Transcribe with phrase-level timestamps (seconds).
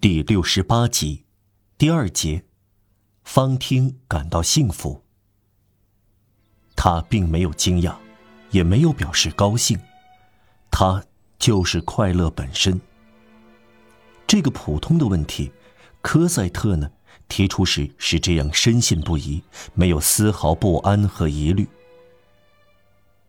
[0.00, 1.24] 第六十八集，
[1.76, 2.44] 第二节，
[3.24, 5.02] 方听感到幸福。
[6.76, 7.96] 他并没有惊讶，
[8.52, 9.76] 也没有表示高兴，
[10.70, 11.02] 他
[11.36, 12.80] 就是快乐本身。
[14.24, 15.50] 这个普通的问题，
[16.00, 16.88] 科赛特呢
[17.26, 19.42] 提出时是这样深信不疑，
[19.74, 21.68] 没有丝毫不安和疑虑。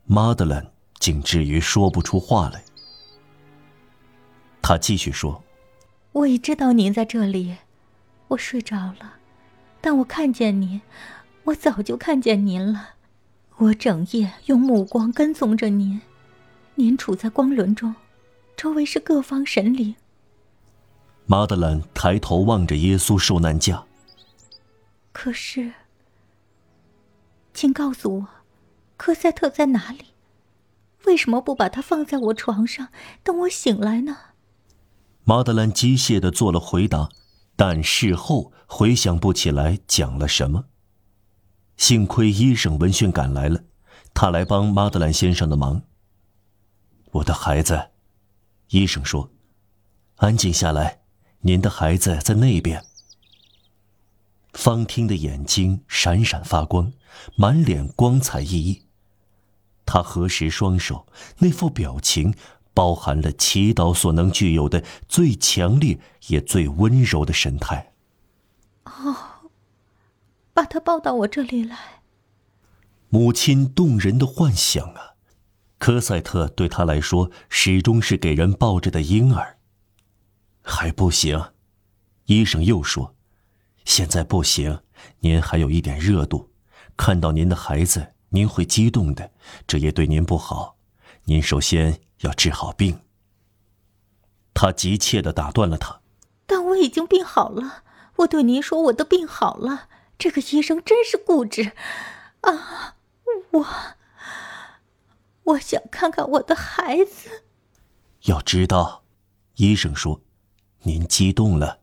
[0.05, 2.63] 马德兰竟至于说不出话来。
[4.61, 5.43] 他继续说。
[6.19, 7.55] 我已知道您在这里，
[8.27, 9.19] 我睡着了，
[9.79, 10.81] 但我看见您，
[11.45, 12.95] 我早就看见您了。
[13.55, 16.01] 我整夜用目光跟踪着您，
[16.75, 17.95] 您处在光轮中，
[18.57, 19.95] 周围是各方神灵。
[21.25, 23.85] 马德兰抬头望着耶稣受难架。
[25.13, 25.71] 可是，
[27.53, 28.27] 请告诉我，
[28.97, 30.07] 科赛特在哪里？
[31.05, 32.89] 为什么不把他放在我床上，
[33.23, 34.17] 等我醒来呢？
[35.29, 37.07] 马德兰机械的做了回答，
[37.55, 40.65] 但事后回想不起来讲了什么。
[41.77, 43.61] 幸亏医生闻讯赶来了，
[44.15, 45.83] 他来帮马德兰先生的忙。
[47.11, 47.91] 我的孩子，
[48.69, 49.29] 医生说
[50.17, 51.01] ：“安静下来，
[51.41, 52.83] 您的孩子在那边。”
[54.53, 56.91] 方汀的眼睛闪闪发光，
[57.35, 58.81] 满脸光彩熠熠。
[59.85, 61.05] 他合十双手，
[61.37, 62.33] 那副表情。
[62.79, 67.91] 包含了祈祷所能具有的最强烈也最温柔的神态。
[68.85, 69.49] 哦，
[70.53, 71.77] 把他抱到我这里来。
[73.09, 75.15] 母亲动人的幻想啊！
[75.77, 79.57] 科赛特对他来说始终是给人抱着的婴儿。
[80.61, 81.51] 还不行，
[82.27, 83.13] 医生又说，
[83.83, 84.79] 现在不行。
[85.19, 86.49] 您还有一点热度，
[86.95, 89.33] 看到您的孩子，您会激动的，
[89.67, 90.77] 这也对您不好。
[91.25, 91.99] 您首先。
[92.19, 93.01] 要治好病。
[94.53, 96.01] 他急切的打断了他。
[96.45, 97.83] 但我已经病好了，
[98.17, 99.87] 我对您说，我的病好了。
[100.17, 101.71] 这个医生真是固执，
[102.41, 102.95] 啊，
[103.51, 103.65] 我，
[105.43, 107.43] 我想看看我的孩子。
[108.23, 109.03] 要知道，
[109.55, 110.19] 医生说，
[110.81, 111.79] 您激动了，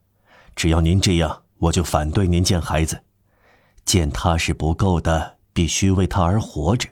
[0.54, 3.04] 只要您这样，我就反对您见孩子。
[3.86, 6.90] 见他是不够的，必须为他而活着。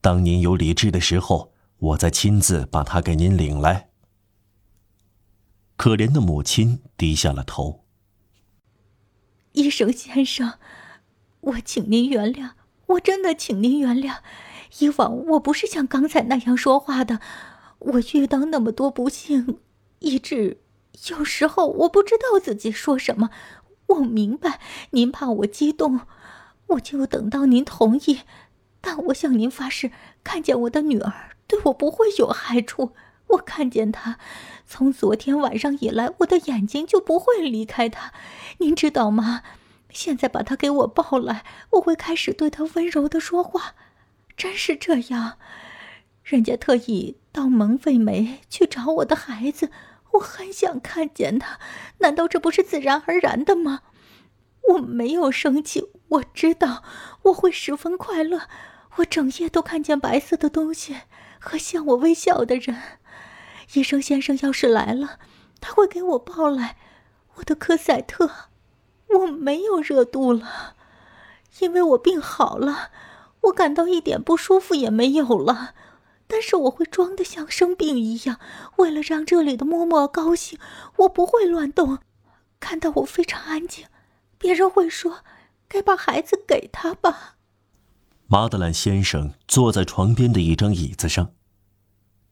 [0.00, 1.51] 当您有理智的时候。
[1.82, 3.88] 我再亲自把他给您领来。
[5.76, 7.84] 可怜的母亲低下了头。
[9.50, 10.60] 医生先生，
[11.40, 12.50] 我请您原谅，
[12.86, 14.18] 我真的请您原谅。
[14.78, 17.20] 以往我不是像刚才那样说话的，
[17.80, 19.58] 我遇到那么多不幸，
[19.98, 20.62] 以致
[21.08, 23.30] 有时候我不知道自己说什么。
[23.88, 24.60] 我明白
[24.90, 26.02] 您怕我激动，
[26.68, 28.20] 我就等到您同意。
[28.80, 29.90] 但我向您发誓，
[30.22, 31.36] 看见我的女儿。
[31.52, 32.92] 对我不会有害处。
[33.26, 34.18] 我看见他，
[34.66, 38.10] 从昨天晚上以来，我的眼睛就不会离开他。
[38.56, 39.42] 您知道吗？
[39.90, 43.74] 现在把他给我抱来，我会开始对他温柔的说话。
[44.34, 45.34] 真是这样。
[46.24, 49.70] 人家特意到蒙费梅去找我的孩子，
[50.12, 51.58] 我很想看见他。
[51.98, 53.82] 难道这不是自然而然的吗？
[54.70, 56.82] 我没有生气，我知道
[57.24, 58.48] 我会十分快乐。
[58.96, 60.96] 我整夜都看见白色的东西。
[61.44, 62.80] 和向我微笑的人，
[63.74, 65.18] 医生先生要是来了，
[65.60, 66.76] 他会给我抱来
[67.34, 68.30] 我的科赛特。
[69.08, 70.76] 我没有热度了，
[71.58, 72.92] 因为我病好了，
[73.42, 75.74] 我感到一点不舒服也没有了。
[76.28, 78.38] 但是我会装的像生病一样，
[78.76, 80.58] 为了让这里的嬷嬷高兴，
[80.98, 81.98] 我不会乱动。
[82.60, 83.86] 看到我非常安静，
[84.38, 85.24] 别人会说
[85.68, 87.34] ：“该把孩子给他吧。”
[88.32, 91.32] 马德兰先生坐在床边的一张椅子上，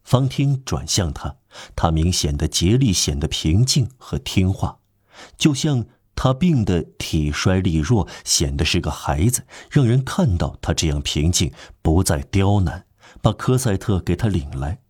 [0.03, 1.37] 方汀转向他，
[1.77, 4.79] 他明显的竭力显得平静和听话，
[5.37, 5.85] 就像
[6.17, 11.53] 他病得体衰力弱，显得是个孩子，让人看到他这样平静，
[11.83, 12.87] 不再刁难，
[13.21, 14.81] 把科赛特给他领来。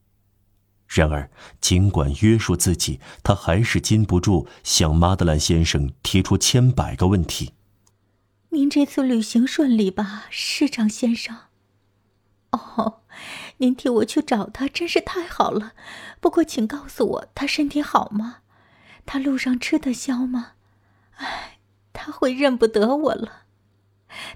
[0.86, 1.28] 然而，
[1.60, 7.50] 尽管约束自己，他还是禁不住向马德兰先生提出千百个问题。
[8.52, 11.36] 您这次旅行顺利吧，市长先生？
[12.50, 13.02] 哦，
[13.58, 15.72] 您替我去找他真是太好了。
[16.20, 18.38] 不过，请告诉我，他身体好吗？
[19.06, 20.54] 他路上吃得消吗？
[21.18, 21.58] 唉，
[21.92, 23.42] 他会认不得我了。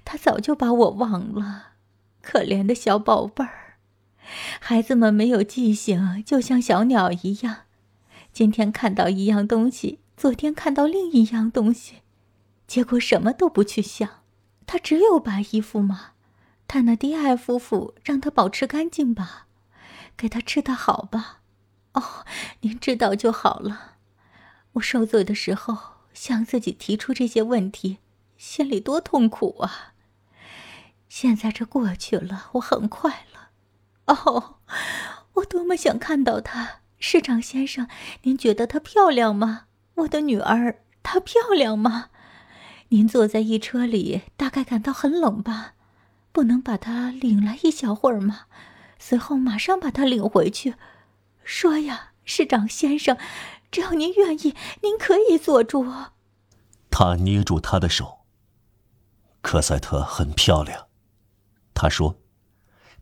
[0.04, 1.72] 他早就把我忘了，
[2.22, 3.78] 可怜的小宝贝儿。
[4.60, 7.62] 孩子们没有记性，就像小鸟一样，
[8.32, 12.03] 今天看到一样东西，昨天看到另一样东西。
[12.74, 14.24] 结果什么都不去想，
[14.66, 16.14] 他只有白衣服吗？
[16.66, 19.46] 他那低爱夫妇让他保持干净吧，
[20.16, 21.38] 给他吃的好吧？
[21.92, 22.26] 哦，
[22.62, 23.92] 您知道就好了。
[24.72, 25.78] 我受罪的时候
[26.12, 27.98] 向自己提出这些问题，
[28.36, 29.94] 心里多痛苦啊！
[31.08, 34.12] 现在这过去了，我很快乐。
[34.12, 34.56] 哦，
[35.34, 37.86] 我多么想看到她，市长先生，
[38.22, 39.66] 您觉得她漂亮吗？
[39.94, 42.10] 我的女儿，她漂亮吗？
[42.94, 45.74] 您坐在一车里，大概感到很冷吧？
[46.30, 48.42] 不能把他领来一小会儿吗？
[49.00, 50.76] 随后马上把他领回去。
[51.42, 53.18] 说呀，市长先生，
[53.72, 55.84] 只要您愿意，您可以做主。
[56.88, 58.20] 他捏住他的手。
[59.42, 60.86] 科赛特很漂亮，
[61.74, 62.20] 他说：“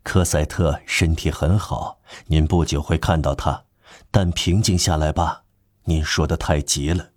[0.01, 3.65] 科赛特身体很好，您不久会看到他。
[4.09, 5.43] 但平静下来吧，
[5.83, 7.11] 您说的太急了。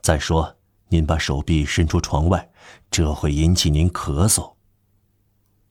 [0.00, 0.58] 再说。”
[0.90, 2.50] 您把手臂伸出窗外，
[2.90, 4.54] 这会引起您咳嗽。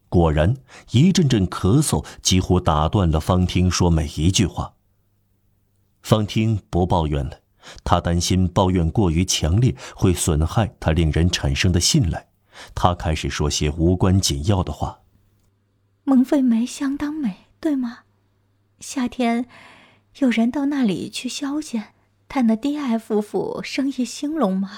[0.10, 0.58] 果然，
[0.92, 4.74] 一阵阵咳嗽几乎打断了方听说每一句话。
[6.02, 7.42] 方听不抱怨了，
[7.84, 12.30] 他担心抱怨过于强烈会损害他令人产生的信赖。
[12.74, 15.02] 他开始说些无关紧要的话。
[16.06, 18.00] 蒙费梅相当美，对吗？
[18.80, 19.48] 夏天，
[20.20, 21.88] 有人到那里去消遣。
[22.30, 24.72] 他那低矮夫妇生意兴隆吗？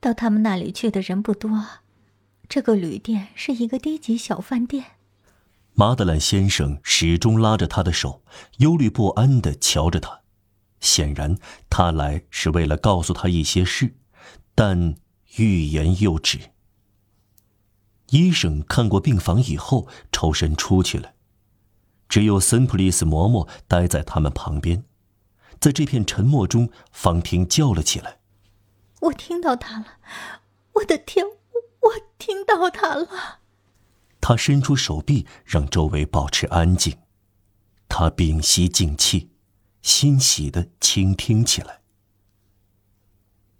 [0.00, 1.66] 到他们那里去的人不多，
[2.48, 4.84] 这个旅店是一个低级小饭店。
[5.74, 8.22] 马德兰先生始终拉着他的手，
[8.58, 10.20] 忧虑不安地瞧着他。
[10.80, 11.36] 显然，
[11.68, 13.96] 他来是为了告诉他一些事，
[14.54, 14.96] 但
[15.36, 16.38] 欲言又止。
[18.10, 21.14] 医生看过病房以后，抽身出去了，
[22.08, 24.84] 只有森普利斯嬷嬷待在他们旁边。
[25.60, 28.17] 在这片沉默中，方婷叫了起来。
[29.00, 29.86] 我听到他了，
[30.74, 33.38] 我的天，我听到他了。
[34.20, 36.98] 他伸出手臂，让周围保持安静。
[37.88, 39.30] 他屏息静气，
[39.80, 41.80] 欣喜的倾听起来。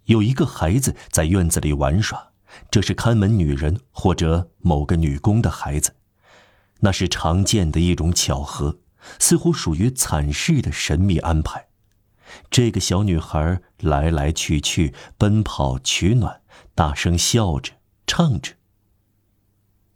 [0.05, 2.31] 有一个孩子在院子里玩耍，
[2.69, 5.95] 这是看门女人或者某个女工的孩子。
[6.81, 8.79] 那是常见的一种巧合，
[9.19, 11.68] 似乎属于惨事的神秘安排。
[12.49, 16.41] 这个小女孩来来去去，奔跑取暖，
[16.75, 17.73] 大声笑着，
[18.07, 18.53] 唱着。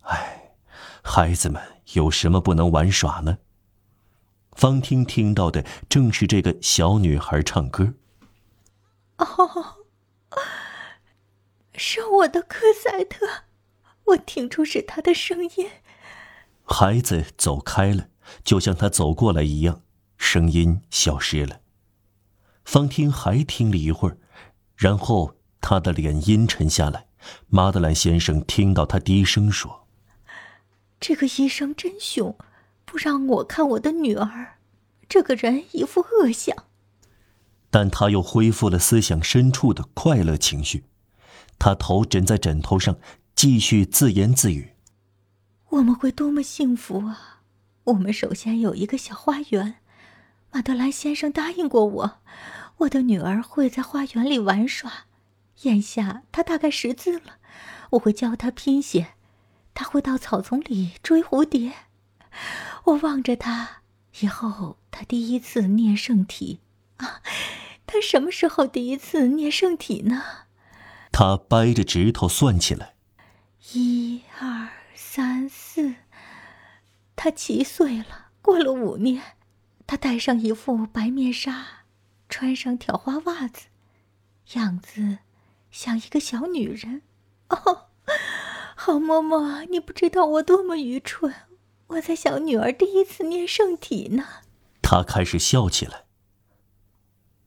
[0.01, 0.55] 哎，
[1.01, 1.61] 孩子们
[1.93, 3.37] 有什么不能玩耍呢？
[4.51, 7.95] 方听听到的正是这个小女孩唱歌。
[9.17, 9.77] 哦，
[11.75, 13.25] 是我的科赛特，
[14.05, 15.69] 我听出是他的声音。
[16.65, 18.09] 孩子走开了，
[18.43, 19.81] 就像他走过来一样，
[20.17, 21.61] 声音消失了。
[22.65, 24.17] 方听还听了一会儿，
[24.75, 27.07] 然后他的脸阴沉下来。
[27.47, 29.87] 马德兰先生听到他低声说
[30.99, 32.37] ：“这个医生真凶，
[32.83, 34.57] 不让我看我的女儿。
[35.07, 36.65] 这个人一副恶相。”
[37.71, 40.83] 但他又恢复了思想深处的快乐情绪。
[41.57, 42.97] 他头枕在枕头上，
[43.35, 44.73] 继续自言自语
[45.69, 47.41] ：“我们会多么幸福啊！
[47.85, 49.75] 我们首先有一个小花园。”
[50.53, 52.19] 马德兰先生答应过我，
[52.77, 55.05] 我的女儿会在花园里玩耍。
[55.63, 57.37] 眼下她大概识字了，
[57.91, 59.15] 我会教她拼写。
[59.73, 61.73] 她会到草丛里追蝴蝶。
[62.83, 63.81] 我望着她，
[64.19, 66.59] 以后她第一次念圣体
[66.97, 67.23] 啊！
[67.87, 70.23] 她什么时候第一次念圣体呢？
[71.11, 72.93] 他掰着指头算起来：
[73.73, 75.95] 一二三四。
[77.15, 79.19] 他七岁了，过了五年。
[79.85, 81.85] 她戴上一副白面纱，
[82.29, 83.67] 穿上挑花袜子，
[84.53, 85.19] 样子
[85.71, 87.01] 像一个小女人。
[87.49, 87.87] 哦，
[88.75, 91.33] 好嬷嬷，你不知道我多么愚蠢！
[91.87, 94.25] 我在想女儿第一次念圣体呢。
[94.81, 96.05] 她开始笑起来。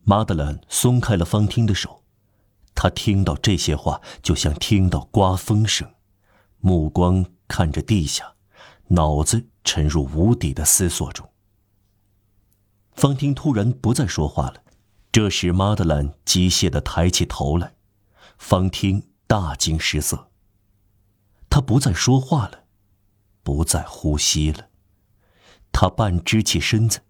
[0.05, 2.05] 马德兰松开了方汀的手，
[2.77, 5.95] 他听到这些话，就像听到刮风声，
[6.61, 8.35] 目光看着地下，
[8.89, 11.29] 脑子沉入无底的思索中。
[12.97, 14.63] 方汀突然不再说话了，
[15.13, 17.75] 这时马德兰机械地抬起头来，
[18.39, 20.31] 方汀大惊失色。
[21.51, 22.65] 他不再说话了，
[23.43, 24.69] 不再呼吸了，
[25.73, 27.01] 他半支起身子，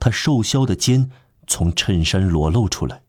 [0.00, 1.10] 他瘦削的肩
[1.46, 3.02] 从衬衫裸露出来，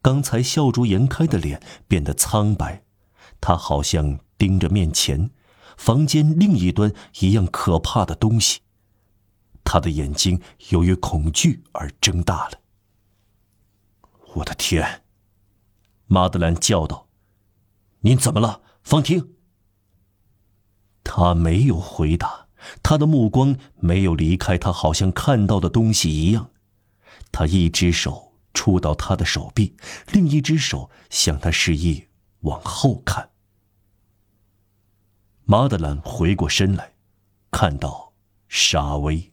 [0.00, 2.82] 刚才笑逐颜开的脸变得苍白，
[3.42, 5.30] 他好像盯着面前
[5.76, 8.60] 房间另一端一样可怕的东西。
[9.66, 12.60] 他的眼睛由于恐惧而睁大了。
[14.36, 15.02] 我的天！
[16.06, 17.08] 马德兰叫道
[18.00, 19.34] ：“您怎么了，方婷？”
[21.02, 22.46] 他没有回答，
[22.80, 26.50] 他的目光没有离开他，好像看到的东西一样。
[27.32, 29.76] 他一只手触到他的手臂，
[30.12, 32.06] 另一只手向他示意
[32.40, 33.30] 往后看。
[35.44, 36.94] 马德兰回过身来，
[37.50, 38.12] 看到
[38.48, 39.32] 沙威。